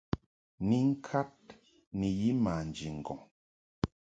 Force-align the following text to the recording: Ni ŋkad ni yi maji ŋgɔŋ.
Ni 0.67 0.77
ŋkad 0.89 1.35
ni 1.97 2.07
yi 2.19 2.29
maji 2.43 2.87
ŋgɔŋ. 2.99 3.19